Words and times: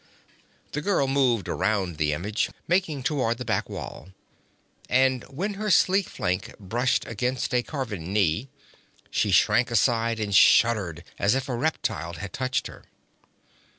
The 0.71 0.81
girl 0.81 1.07
moved 1.07 1.47
around 1.47 1.97
the 1.97 2.11
image, 2.11 2.49
making 2.67 3.03
toward 3.03 3.37
the 3.37 3.45
back 3.45 3.69
wall, 3.69 4.09
and 4.89 5.23
when 5.25 5.53
her 5.61 5.69
sleek 5.69 6.09
flank 6.09 6.55
brushed 6.59 7.05
against 7.05 7.53
a 7.53 7.61
carven 7.61 8.11
knee, 8.11 8.49
she 9.11 9.29
shrank 9.29 9.69
aside 9.69 10.19
and 10.19 10.33
shuddered 10.33 11.03
as 11.19 11.35
if 11.35 11.47
a 11.47 11.55
reptile 11.55 12.13
had 12.13 12.33
touched 12.33 12.65
her. 12.65 12.83